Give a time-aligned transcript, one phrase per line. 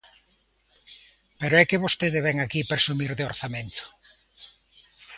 [1.39, 3.83] Pero é que vostede vén aquí presumir de orzamento.